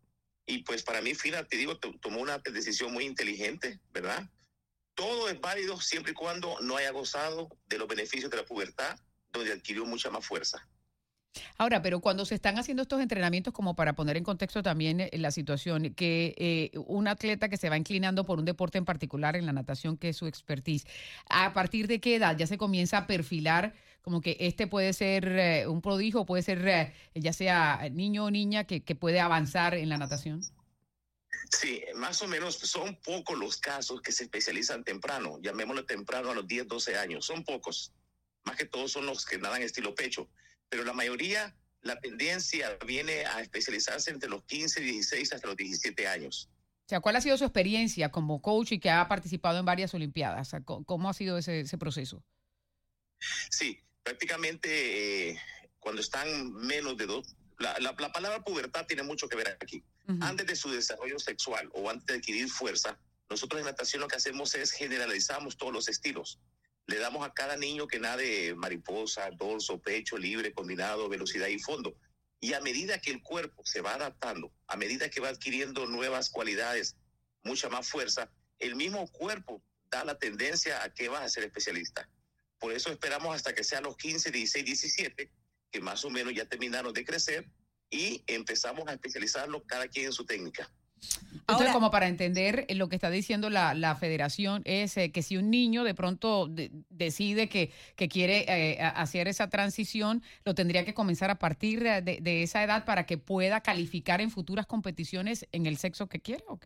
Y 0.47 0.63
pues 0.63 0.83
para 0.83 1.01
mí, 1.03 1.15
Fina, 1.15 1.45
te 1.45 1.57
digo, 1.57 1.77
tomó 1.79 2.21
una 2.21 2.39
decisión 2.39 2.93
muy 2.93 3.05
inteligente, 3.05 3.81
¿verdad? 3.93 4.31
Todo 4.95 5.29
es 5.29 5.41
válido 5.41 5.81
siempre 5.81 6.13
y 6.13 6.15
cuando 6.15 6.61
no 6.61 6.77
haya 6.77 6.93
gozado 6.93 7.49
de 7.67 7.79
los 7.79 7.89
beneficios 7.89 8.31
de 8.31 8.37
la 8.37 8.45
pubertad, 8.45 8.99
donde 9.33 9.53
adquirió 9.53 9.85
mucha 9.85 10.09
más 10.11 10.25
fuerza. 10.25 10.67
Ahora, 11.59 11.83
pero 11.83 12.01
cuando 12.01 12.25
se 12.25 12.35
están 12.35 12.59
haciendo 12.59 12.83
estos 12.83 13.01
entrenamientos, 13.01 13.53
como 13.53 13.75
para 13.75 13.95
poner 13.95 14.17
en 14.17 14.25
contexto 14.25 14.63
también 14.63 15.01
eh, 15.01 15.11
la 15.15 15.31
situación, 15.31 15.95
que 15.95 16.35
eh, 16.37 16.79
un 16.87 17.09
atleta 17.09 17.49
que 17.49 17.57
se 17.57 17.69
va 17.69 17.77
inclinando 17.77 18.25
por 18.25 18.39
un 18.39 18.45
deporte 18.45 18.79
en 18.79 18.85
particular, 18.85 19.37
en 19.37 19.47
la 19.47 19.53
natación, 19.53 19.97
que 19.97 20.11
es 20.11 20.17
su 20.17 20.27
expertise, 20.27 20.87
¿a 21.29 21.53
partir 21.53 21.87
de 21.87 22.01
qué 22.01 22.17
edad 22.17 22.37
ya 22.37 22.47
se 22.47 22.59
comienza 22.59 22.99
a 22.99 23.07
perfilar 23.07 23.75
como 24.03 24.21
que 24.21 24.37
este 24.39 24.69
puede 24.69 24.93
ser 24.93 25.27
eh, 25.27 25.67
un 25.67 25.83
prodigio, 25.83 26.25
puede 26.25 26.43
ser 26.43 26.93
ya 27.15 27.33
sea 27.33 27.89
niño 27.91 28.27
o 28.27 28.31
niña 28.31 28.63
que, 28.63 28.81
puede 28.95 29.19
avanzar 29.19 29.75
en 29.75 29.89
la 29.89 29.99
natación? 29.99 30.43
Sí, 31.51 31.83
más 31.97 32.23
o 32.23 32.29
menos 32.29 32.55
son 32.55 32.95
pocos 32.97 33.37
los 33.37 33.57
casos 33.57 34.01
que 34.01 34.13
se 34.13 34.25
especializan 34.25 34.85
temprano, 34.85 35.41
llamémoslo 35.43 35.85
temprano 35.85 36.31
a 36.31 36.35
los 36.35 36.47
10, 36.47 36.69
12 36.69 36.97
años, 36.97 37.27
son 37.27 37.43
pocos. 37.43 37.93
Más 38.45 38.57
que 38.57 38.65
todos 38.65 38.93
son 38.93 39.07
los 39.07 39.27
que 39.27 39.39
nadan 39.39 39.63
estilo 39.63 39.93
pecho 39.93 40.29
pero 40.69 40.85
la 40.85 40.93
mayoría, 40.93 41.55
la 41.83 41.99
tendencia 42.01 42.77
viene 42.87 43.25
a 43.25 43.41
especializarse 43.41 44.11
entre 44.11 44.29
los 44.29 44.45
15, 44.45 44.81
16 44.81 45.33
hasta 45.33 45.47
los 45.47 45.57
17 45.57 46.07
años. 46.09 46.49
O 46.87 46.89
sea, 46.89 47.01
¿cuál 47.01 47.17
ha 47.17 47.21
sido 47.21 47.37
su 47.37 47.45
experiencia 47.45 48.11
como 48.11 48.41
coach 48.41 48.73
y 48.73 48.79
que 48.79 48.91
ha 48.91 49.09
participado 49.09 49.59
en 49.59 49.65
varias 49.65 49.93
Olimpiadas? 49.95 50.53
¿Cómo 50.65 51.11
ha 51.11 51.15
sido 51.15 51.37
ese, 51.37 51.79
proceso? 51.79 52.23
Sí, 53.51 53.81
prácticamente 54.05 55.31
eh, 55.31 55.41
cuando 55.81 56.01
están 56.01 56.53
menos 56.53 56.97
de 56.97 57.07
dos, 57.07 57.35
la, 57.59 57.97
palabra 57.97 58.45
pubertad 58.45 58.87
tiene 58.87 59.03
mucho 59.03 59.29
que 59.29 59.37
ver 59.37 59.57
aquí. 59.61 59.83
Antes 60.21 60.47
de 60.47 60.55
su 60.55 60.71
desarrollo 60.71 61.19
sexual 61.19 61.69
o 61.73 61.91
antes 61.91 62.07
de 62.07 62.15
adquirir 62.15 62.49
fuerza, 62.49 62.97
nosotros 63.29 63.59
en 63.59 63.67
natación 63.67 64.03
lo 64.03 64.09
que 64.09 64.17
hacemos 64.17 64.55
es 64.55 64.71
generalizamos 64.71 65.57
todos 65.57 65.73
los 65.73 65.89
estilos 65.89 66.39
le 66.87 66.99
damos 66.99 67.27
a 67.27 67.33
cada 67.33 67.57
niño 67.57 67.87
que 67.87 67.99
nade 67.99 68.55
mariposa, 68.55 69.31
dorso, 69.31 69.81
pecho, 69.81 70.17
libre, 70.17 70.53
combinado, 70.53 71.09
velocidad 71.09 71.49
y 71.49 71.59
fondo. 71.59 71.97
Y 72.41 72.53
a 72.53 72.61
medida 72.61 73.01
que 73.01 73.11
el 73.11 73.23
cuerpo 73.23 73.65
se 73.65 73.81
va 73.81 73.95
adaptando, 73.95 74.53
a 74.69 74.77
medida 74.77 75.11
que 75.11 75.21
va 75.21 75.29
adquiriendo 75.29 75.87
nuevas 75.87 76.31
cualidades, 76.31 76.97
mucha 77.43 77.69
más 77.69 77.89
fuerza, 77.89 78.31
el 78.59 78.77
mismo 78.77 79.11
cuerpo 79.11 79.63
da 79.91 80.05
la 80.05 80.19
tendencia 80.19 80.83
a 80.83 80.93
que 80.93 81.09
vas 81.09 81.23
a 81.23 81.29
ser 81.29 81.45
especialista. 81.45 82.09
Por 82.59 82.73
eso 82.73 82.91
esperamos 82.91 83.35
hasta 83.35 83.55
que 83.55 83.65
sean 83.65 83.85
los 83.85 83.97
15, 83.97 84.31
16, 84.31 84.65
17, 84.65 85.31
que 85.71 85.81
más 85.81 86.05
o 86.05 86.11
menos 86.11 86.35
ya 86.35 86.47
terminaron 86.47 86.93
de 86.93 87.05
crecer 87.05 87.49
y 87.91 88.23
empezamos 88.27 88.87
a 88.89 88.93
especializarlo 88.93 89.65
cada 89.65 89.89
quien 89.89 90.07
en 90.07 90.13
su 90.13 90.25
técnica. 90.25 90.71
Entonces, 91.49 91.73
como 91.73 91.93
para 91.93 92.09
entender 92.09 92.67
eh, 92.69 92.75
lo 92.75 92.89
que 92.89 92.97
está 92.97 93.09
diciendo 93.09 93.51
la, 93.51 93.75
la 93.75 93.95
federación, 93.95 94.63
es 94.65 94.97
eh, 94.97 95.13
que 95.13 95.23
si 95.23 95.37
un 95.37 95.49
niño 95.49 95.85
de 95.85 95.95
pronto 95.95 96.49
decide 96.89 97.49
que, 97.49 97.73
que 97.95 98.09
quiere 98.09 98.45
eh, 98.49 98.83
hacer 98.83 99.29
esa 99.29 99.49
transición, 99.49 100.25
lo 100.45 100.55
tendría 100.57 100.85
que 100.85 100.93
comenzar 100.93 101.31
a 101.31 101.39
partir 101.39 101.83
de, 101.83 102.43
esa 102.43 102.65
edad 102.65 102.85
para 102.85 103.07
que 103.07 103.17
pueda 103.17 103.61
calificar 103.61 104.21
en 104.21 104.31
futuras 104.31 104.67
competiciones 104.67 105.47
en 105.53 105.67
el 105.67 105.77
sexo 105.77 106.09
que 106.09 106.21
quiere. 106.21 106.45
¿o 106.49 106.59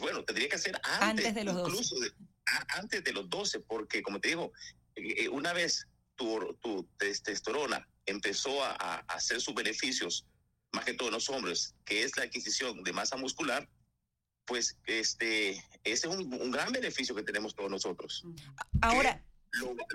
bueno, 0.00 0.22
tendría 0.24 0.48
que 0.48 0.58
ser 0.58 0.78
antes, 1.00 1.34
de 1.34 1.44
los 1.44 1.58
incluso 1.58 1.94
12. 1.96 2.12
antes 2.68 3.02
de 3.02 3.12
los 3.12 3.28
12, 3.28 3.60
porque 3.60 4.02
como 4.02 4.20
te 4.20 4.28
digo, 4.28 4.52
una 5.32 5.52
vez 5.54 5.88
tu, 6.14 6.56
tu 6.60 6.84
testosterona 6.98 7.88
empezó 8.04 8.62
a, 8.62 8.76
a 8.78 8.96
hacer 9.08 9.40
sus 9.40 9.54
beneficios 9.54 10.26
más 10.72 10.84
que 10.84 10.94
todos 10.94 11.12
los 11.12 11.28
hombres, 11.30 11.74
que 11.84 12.04
es 12.04 12.16
la 12.16 12.24
adquisición 12.24 12.82
de 12.82 12.92
masa 12.92 13.16
muscular, 13.16 13.68
pues 14.46 14.76
este, 14.86 15.50
ese 15.84 16.06
es 16.06 16.06
un, 16.06 16.50
gran 16.50 16.72
beneficio 16.72 17.14
que 17.14 17.22
tenemos 17.22 17.54
todos 17.54 17.70
nosotros. 17.70 18.24
Ahora... 18.80 19.24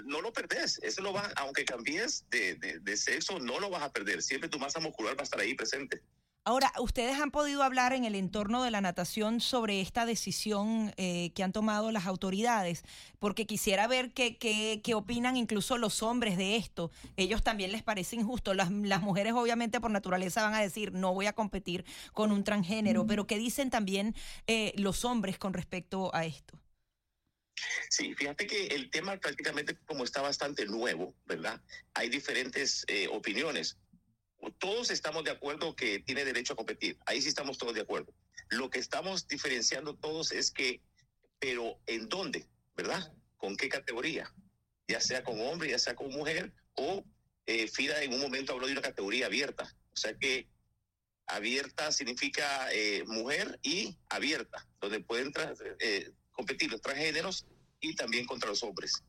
no 0.05 0.21
lo 0.21 0.33
perdés, 0.33 0.79
eso 0.83 1.01
lo 1.01 1.13
va, 1.13 1.31
aunque 1.37 1.63
cambies 1.63 2.25
de, 2.29 2.55
de 2.55 2.97
sexo, 2.97 3.39
no 3.39 3.59
lo 3.59 3.69
vas 3.69 3.83
a 3.83 3.91
perder, 3.91 4.21
siempre 4.21 4.49
tu 4.49 4.59
masa 4.59 4.81
muscular 4.81 5.15
va 5.17 5.21
a 5.21 5.23
estar 5.23 5.39
ahí 5.39 5.53
presente. 5.53 6.03
Ahora, 6.47 6.71
¿ustedes 6.79 7.19
han 7.19 7.31
podido 7.31 7.63
hablar 7.63 7.93
en 7.93 8.05
el 8.05 8.13
entorno 8.13 8.61
de 8.61 8.69
la 8.69 8.79
natación 8.79 9.41
sobre 9.41 9.81
esta 9.81 10.05
decisión 10.05 10.93
eh, 10.95 11.31
que 11.33 11.41
han 11.41 11.51
tomado 11.51 11.91
las 11.91 12.05
autoridades? 12.05 12.83
Porque 13.17 13.47
quisiera 13.47 13.87
ver 13.87 14.11
qué, 14.13 14.37
qué, 14.37 14.93
opinan 14.93 15.37
incluso 15.37 15.79
los 15.79 16.03
hombres 16.03 16.37
de 16.37 16.55
esto. 16.55 16.91
Ellos 17.17 17.41
también 17.41 17.71
les 17.71 17.81
parece 17.81 18.15
injusto. 18.15 18.53
Las, 18.53 18.69
las, 18.69 19.01
mujeres 19.01 19.33
obviamente 19.33 19.81
por 19.81 19.89
naturaleza 19.89 20.43
van 20.43 20.53
a 20.53 20.61
decir, 20.61 20.91
no 20.93 21.15
voy 21.15 21.25
a 21.25 21.33
competir 21.33 21.83
con 22.13 22.31
un 22.31 22.43
transgénero, 22.43 23.07
pero 23.07 23.25
¿qué 23.25 23.39
dicen 23.39 23.71
también 23.71 24.13
eh, 24.45 24.71
los 24.77 25.03
hombres 25.03 25.39
con 25.39 25.51
respecto 25.51 26.13
a 26.13 26.25
esto? 26.25 26.59
Sí, 27.89 28.13
fíjate 28.13 28.45
que 28.45 28.67
el 28.67 28.91
tema 28.91 29.17
prácticamente 29.17 29.77
como 29.87 30.03
está 30.03 30.21
bastante 30.21 30.67
nuevo, 30.67 31.15
¿verdad? 31.25 31.59
Hay 31.95 32.09
diferentes 32.09 32.85
eh, 32.87 33.07
opiniones 33.07 33.77
todos 34.53 34.91
estamos 34.91 35.23
de 35.23 35.31
acuerdo 35.31 35.75
que 35.75 35.99
tiene 35.99 36.25
derecho 36.25 36.53
a 36.53 36.55
competir. 36.55 36.97
Ahí 37.05 37.21
sí 37.21 37.29
estamos 37.29 37.57
todos 37.57 37.73
de 37.73 37.81
acuerdo. 37.81 38.13
Lo 38.49 38.69
que 38.69 38.79
estamos 38.79 39.27
diferenciando 39.27 39.95
todos 39.95 40.31
es 40.31 40.51
que, 40.51 40.81
pero 41.39 41.79
¿en 41.87 42.09
dónde? 42.09 42.47
¿Verdad? 42.75 43.13
¿Con 43.37 43.55
qué 43.57 43.69
categoría? 43.69 44.33
Ya 44.87 45.01
sea 45.01 45.23
con 45.23 45.39
hombre, 45.41 45.69
ya 45.69 45.79
sea 45.79 45.95
con 45.95 46.09
mujer, 46.09 46.53
o 46.75 47.03
eh, 47.45 47.67
FIDA 47.67 48.03
en 48.03 48.13
un 48.13 48.21
momento 48.21 48.53
habló 48.53 48.67
de 48.67 48.73
una 48.73 48.81
categoría 48.81 49.27
abierta. 49.27 49.63
O 49.93 49.97
sea 49.97 50.15
que 50.17 50.47
abierta 51.27 51.91
significa 51.91 52.71
eh, 52.71 53.03
mujer 53.05 53.59
y 53.63 53.97
abierta, 54.09 54.67
donde 54.79 54.99
pueden 54.99 55.31
eh, 55.79 56.11
competir 56.31 56.71
los 56.71 56.81
transgéneros 56.81 57.45
y 57.79 57.95
también 57.95 58.25
contra 58.25 58.49
los 58.49 58.63
hombres. 58.63 59.03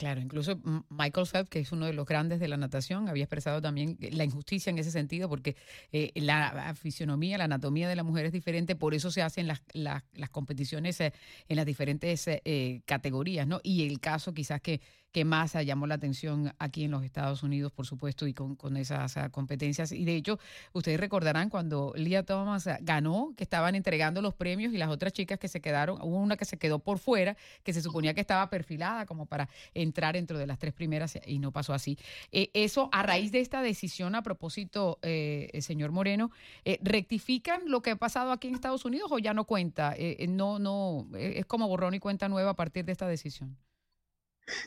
Claro, 0.00 0.22
incluso 0.22 0.58
Michael 0.88 1.26
Phelps, 1.26 1.50
que 1.50 1.58
es 1.58 1.72
uno 1.72 1.84
de 1.84 1.92
los 1.92 2.06
grandes 2.06 2.40
de 2.40 2.48
la 2.48 2.56
natación, 2.56 3.10
había 3.10 3.24
expresado 3.24 3.60
también 3.60 3.98
la 4.00 4.24
injusticia 4.24 4.70
en 4.70 4.78
ese 4.78 4.90
sentido, 4.90 5.28
porque 5.28 5.56
eh, 5.92 6.10
la 6.14 6.74
fisionomía, 6.74 7.36
la 7.36 7.44
anatomía 7.44 7.86
de 7.86 7.96
la 7.96 8.02
mujer 8.02 8.24
es 8.24 8.32
diferente, 8.32 8.76
por 8.76 8.94
eso 8.94 9.10
se 9.10 9.20
hacen 9.20 9.46
las, 9.46 9.60
las, 9.74 10.02
competiciones 10.30 10.98
eh, 11.02 11.12
en 11.50 11.56
las 11.56 11.66
diferentes 11.66 12.24
eh, 12.28 12.80
categorías, 12.86 13.46
¿no? 13.46 13.60
Y 13.62 13.86
el 13.86 14.00
caso 14.00 14.32
quizás 14.32 14.62
que 14.62 14.80
que 15.12 15.24
más 15.24 15.52
llamó 15.64 15.86
la 15.86 15.96
atención 15.96 16.54
aquí 16.58 16.84
en 16.84 16.90
los 16.90 17.04
Estados 17.04 17.42
Unidos, 17.42 17.72
por 17.72 17.86
supuesto, 17.86 18.26
y 18.26 18.34
con, 18.34 18.56
con 18.56 18.76
esas 18.76 19.16
ah, 19.16 19.30
competencias. 19.30 19.92
Y 19.92 20.04
de 20.04 20.16
hecho, 20.16 20.38
ustedes 20.72 21.00
recordarán 21.00 21.50
cuando 21.50 21.92
Lia 21.96 22.24
Thomas 22.24 22.66
ah, 22.66 22.78
ganó, 22.80 23.34
que 23.36 23.44
estaban 23.44 23.74
entregando 23.74 24.22
los 24.22 24.34
premios 24.34 24.72
y 24.72 24.78
las 24.78 24.88
otras 24.88 25.12
chicas 25.12 25.38
que 25.38 25.48
se 25.48 25.60
quedaron, 25.60 26.00
hubo 26.00 26.16
una 26.16 26.36
que 26.36 26.44
se 26.44 26.58
quedó 26.58 26.78
por 26.78 26.98
fuera, 26.98 27.36
que 27.62 27.72
se 27.72 27.82
suponía 27.82 28.14
que 28.14 28.20
estaba 28.20 28.48
perfilada 28.50 29.06
como 29.06 29.26
para 29.26 29.48
entrar 29.74 30.14
dentro 30.14 30.38
de 30.38 30.46
las 30.46 30.58
tres 30.58 30.72
primeras 30.72 31.18
y 31.26 31.38
no 31.38 31.52
pasó 31.52 31.74
así. 31.74 31.98
Eh, 32.32 32.50
eso, 32.54 32.88
a 32.92 33.02
raíz 33.02 33.32
de 33.32 33.40
esta 33.40 33.62
decisión, 33.62 34.14
a 34.14 34.22
propósito, 34.22 34.98
eh, 35.02 35.50
señor 35.60 35.92
Moreno, 35.92 36.30
eh, 36.64 36.78
¿rectifican 36.82 37.62
lo 37.66 37.82
que 37.82 37.92
ha 37.92 37.96
pasado 37.96 38.32
aquí 38.32 38.48
en 38.48 38.54
Estados 38.54 38.84
Unidos 38.84 39.10
o 39.12 39.18
ya 39.18 39.34
no 39.34 39.44
cuenta? 39.44 39.94
Eh, 39.96 40.26
no, 40.28 40.58
no, 40.58 41.06
es 41.16 41.46
como 41.46 41.68
borrón 41.68 41.94
y 41.94 42.00
cuenta 42.00 42.28
nueva 42.28 42.50
a 42.50 42.56
partir 42.56 42.84
de 42.84 42.92
esta 42.92 43.06
decisión. 43.06 43.56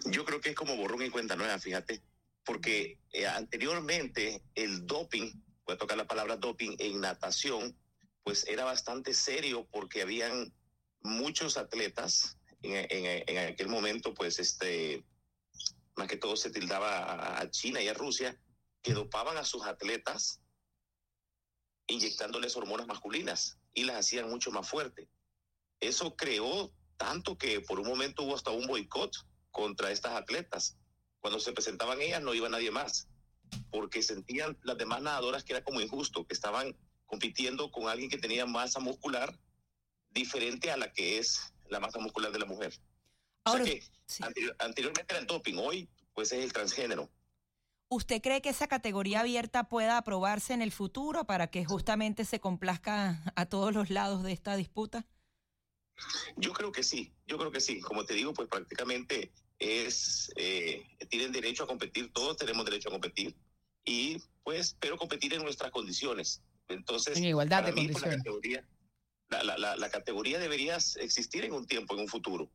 Yo 0.05 0.25
creo 0.25 0.41
que 0.41 0.49
es 0.49 0.55
como 0.55 0.75
borrón 0.75 1.03
y 1.03 1.09
cuenta 1.09 1.35
nueva, 1.35 1.59
fíjate, 1.59 2.01
porque 2.43 2.99
eh, 3.11 3.27
anteriormente 3.27 4.43
el 4.55 4.85
doping, 4.85 5.31
voy 5.65 5.75
a 5.75 5.77
tocar 5.77 5.97
la 5.97 6.07
palabra 6.07 6.37
doping 6.37 6.75
en 6.79 7.01
natación, 7.01 7.77
pues 8.23 8.45
era 8.47 8.63
bastante 8.63 9.13
serio 9.13 9.67
porque 9.71 10.01
habían 10.01 10.53
muchos 11.01 11.57
atletas 11.57 12.37
en, 12.61 13.37
aquel 13.37 13.67
momento, 13.67 14.13
pues 14.13 14.39
este, 14.39 15.03
más 15.95 16.07
que 16.07 16.17
todo 16.17 16.37
se 16.37 16.49
tildaba 16.49 17.39
a 17.39 17.49
China 17.49 17.81
y 17.81 17.89
a 17.89 17.93
Rusia, 17.93 18.39
que 18.81 18.93
dopaban 18.93 19.37
a 19.37 19.43
sus 19.43 19.65
atletas 19.65 20.39
inyectándoles 21.87 22.55
hormonas 22.55 22.87
masculinas 22.87 23.57
y 23.73 23.83
las 23.83 23.97
hacían 23.97 24.29
mucho 24.29 24.51
más 24.51 24.67
fuertes. 24.67 25.09
Eso 25.79 26.15
creó 26.15 26.71
tanto 26.97 27.37
que 27.37 27.59
por 27.61 27.79
un 27.79 27.87
momento 27.87 28.23
hubo 28.23 28.35
hasta 28.35 28.51
un 28.51 28.67
boicot 28.67 29.13
contra 29.53 29.89
estas 29.91 30.11
atletas. 30.13 30.75
Cuando 31.21 31.39
se 31.39 31.53
presentaban 31.53 32.01
ellas 32.01 32.21
no 32.21 32.33
iba 32.33 32.49
nadie 32.49 32.71
más. 32.71 33.07
porque 33.69 34.01
sentían 34.01 34.57
las 34.63 34.77
demás 34.79 35.01
nadadoras 35.03 35.43
que 35.43 35.53
era 35.53 35.63
como 35.63 35.79
injusto, 35.79 36.25
que 36.25 36.33
estaban 36.33 36.75
compitiendo 37.05 37.71
con 37.71 37.87
alguien 37.87 38.09
que 38.09 38.17
tenía 38.17 38.47
masa 38.47 38.79
muscular 38.79 39.39
diferente 40.09 40.71
a 40.71 40.77
la 40.77 40.91
que 40.91 41.19
es 41.19 41.53
la 41.69 41.79
masa 41.79 41.99
muscular 41.99 42.31
de 42.31 42.39
la 42.39 42.45
mujer. 42.45 42.73
Ahora, 43.43 43.63
o 43.63 43.65
sea 43.67 43.75
que 43.75 43.83
sí. 44.07 44.23
anterior- 44.23 44.55
anteriormente 44.57 45.13
era 45.13 45.19
el 45.19 45.27
doping, 45.27 45.55
hoy 45.57 45.87
pues 46.15 46.31
es 46.31 46.43
el 46.43 46.51
transgénero. 46.51 47.11
¿Usted 47.89 48.21
cree 48.23 48.41
que 48.41 48.49
esa 48.49 48.67
categoría 48.67 49.19
abierta 49.19 49.65
pueda 49.69 49.97
aprobarse 49.99 50.53
en 50.53 50.63
el 50.63 50.71
futuro 50.71 51.25
para 51.25 51.47
que 51.47 51.63
justamente 51.63 52.25
se 52.25 52.39
complazca 52.39 53.21
a 53.35 53.45
todos 53.45 53.71
los 53.75 53.91
lados 53.91 54.23
de 54.23 54.31
esta 54.31 54.55
disputa? 54.55 55.05
Yo 56.37 56.53
creo 56.53 56.71
que 56.71 56.81
sí, 56.81 57.13
yo 57.27 57.37
creo 57.37 57.51
que 57.51 57.61
sí. 57.61 57.81
Como 57.81 58.03
te 58.05 58.15
digo, 58.15 58.33
pues 58.33 58.49
prácticamente 58.49 59.31
es, 59.63 60.31
eh, 60.35 60.83
tienen 61.09 61.31
derecho 61.31 61.63
a 61.63 61.67
competir, 61.67 62.11
todos 62.11 62.37
tenemos 62.37 62.65
derecho 62.65 62.89
a 62.89 62.91
competir, 62.91 63.35
y 63.85 64.21
pues, 64.43 64.75
pero 64.79 64.97
competir 64.97 65.33
en 65.33 65.41
nuestras 65.41 65.71
condiciones. 65.71 66.41
Entonces, 66.67 67.17
En 67.17 67.25
igualdad 67.25 67.63
para 67.63 67.73
de 67.73 67.73
mí, 67.73 67.87
pues, 67.87 68.03
la 68.03 68.09
condiciones. 68.09 68.17
categoría, 68.17 68.67
la, 69.29 69.57
la, 69.57 69.75
la, 69.75 69.89
categoría 69.89 70.39
debería 70.39 70.75
existir 70.75 71.45
en 71.45 71.53
un 71.53 71.65
tiempo, 71.65 71.93
en 71.93 72.01
un 72.01 72.07
futuro. 72.07 72.49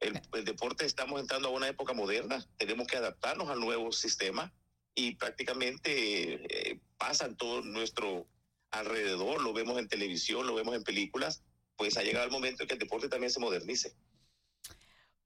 El, 0.00 0.20
el 0.32 0.44
deporte 0.44 0.84
estamos 0.84 1.20
entrando 1.20 1.48
a 1.48 1.52
una 1.52 1.68
época 1.68 1.92
moderna, 1.92 2.46
tenemos 2.56 2.86
que 2.86 2.96
adaptarnos 2.96 3.48
al 3.48 3.60
nuevo 3.60 3.90
sistema 3.92 4.52
y 4.94 5.14
prácticamente 5.16 6.70
eh, 6.70 6.80
pasa 6.98 7.26
en 7.26 7.36
todo 7.36 7.62
nuestro 7.62 8.26
alrededor, 8.70 9.42
lo 9.42 9.52
vemos 9.52 9.78
en 9.78 9.88
televisión, 9.88 10.46
lo 10.46 10.54
vemos 10.54 10.74
en 10.74 10.84
películas, 10.84 11.42
pues 11.76 11.96
ha 11.96 12.02
llegado 12.02 12.26
el 12.26 12.30
momento 12.30 12.62
en 12.62 12.68
que 12.68 12.74
el 12.74 12.80
deporte 12.80 13.08
también 13.08 13.30
se 13.30 13.40
modernice. 13.40 13.94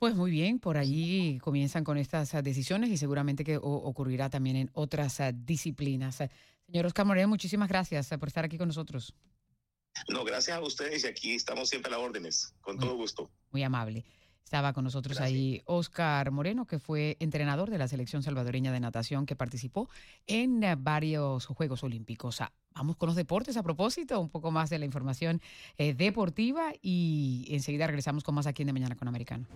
Pues 0.04 0.16
muy 0.16 0.30
bien, 0.30 0.58
por 0.58 0.76
allí 0.76 1.38
comienzan 1.38 1.82
con 1.82 1.96
estas 1.96 2.34
ah, 2.34 2.42
decisiones 2.42 2.90
y 2.90 2.99
seguramente 2.99 3.42
que 3.42 3.56
ocurrirá 3.56 4.28
también 4.28 4.56
en 4.56 4.70
otras 4.75 5.18
ah, 5.20 5.32
disciplinas. 5.32 6.18
Señor 6.66 6.84
Oscar 6.84 7.06
Moreno, 7.06 7.26
muchísimas 7.28 7.70
gracias 7.70 8.12
ah, 8.12 8.18
por 8.18 8.28
estar 8.28 8.44
aquí 8.44 8.58
con 8.58 8.68
nosotros. 8.68 9.14
No, 10.11 10.23
gracias 10.23 10.58
a 10.58 10.61
ustedes 10.61 11.04
y 11.04 11.06
aquí 11.06 11.34
estamos 11.37 11.70
siempre 11.70 11.88
a 11.90 11.96
las 11.96 12.06
órdenes, 12.06 12.54
con 12.61 12.76
Muy- 12.76 12.84
todo 12.84 12.96
gusto. 12.99 13.30
Muy 13.50 13.62
amable. 13.62 14.04
Estaba 14.44 14.75
con 14.75 14.84
nosotros 14.84 15.16
Gracias. 15.16 15.34
ahí 15.34 15.62
Oscar 15.64 16.30
Moreno, 16.30 16.66
que 16.66 16.78
fue 16.78 17.16
entrenador 17.18 17.70
de 17.70 17.78
la 17.78 17.88
selección 17.88 18.23
salvadoreña 18.23 18.73
de 18.73 18.80
natación 18.80 19.25
que 19.25 19.34
participó 19.34 19.88
en 20.26 20.62
varios 20.84 21.46
Juegos 21.46 21.82
Olímpicos. 21.82 22.40
Vamos 22.75 22.96
con 22.96 23.06
los 23.06 23.16
deportes 23.16 23.56
a 23.56 23.62
propósito, 23.62 24.20
un 24.20 24.28
poco 24.28 24.50
más 24.50 24.68
de 24.68 24.78
la 24.78 24.84
información 24.84 25.40
eh, 25.78 25.94
deportiva 25.94 26.73
y 26.82 27.46
enseguida 27.49 27.87
regresamos 27.87 28.23
con 28.23 28.34
más 28.34 28.46
aquí 28.46 28.62
en 28.62 28.66
De 28.66 28.73
Mañana 28.75 28.96
con 28.96 29.08
Americano. 29.08 29.46